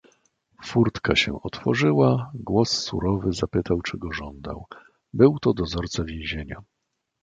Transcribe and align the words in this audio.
"Furtka 0.65 1.15
się 1.15 1.41
otworzyła, 1.41 2.31
głos 2.33 2.69
surowy 2.71 3.33
zapytał 3.33 3.81
czego 3.81 4.11
żądał; 4.13 4.65
był 5.13 5.39
to 5.39 5.53
dozorca 5.53 6.03
więzienia." 6.03 6.63